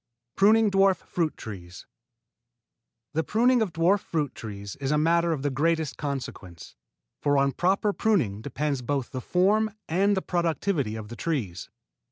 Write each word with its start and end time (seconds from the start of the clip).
IV 0.31 0.35
PRUNING 0.37 0.69
DWARF 0.71 0.97
FRUIT 0.97 1.37
TREES 1.37 1.85
The 3.13 3.23
pruning 3.23 3.61
of 3.61 3.71
dwarf 3.71 3.99
fruit 3.99 4.33
trees 4.33 4.75
is 4.77 4.89
a 4.89 4.97
matter 4.97 5.31
of 5.31 5.43
the 5.43 5.51
greatest 5.51 5.95
consequence, 5.95 6.75
for 7.21 7.37
on 7.37 7.51
proper 7.51 7.93
pruning 7.93 8.41
depend 8.41 8.87
both 8.87 9.11
the 9.11 9.21
form 9.21 9.69
and 9.87 10.17
the 10.17 10.23
productivity 10.23 10.95
of 10.95 11.09
the 11.09 11.15
trees. 11.15 11.69